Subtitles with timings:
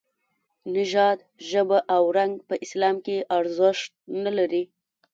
[0.75, 1.19] نژاد،
[1.49, 3.91] ژبه او رنګ په اسلام کې ارزښت
[4.23, 4.63] نه لري.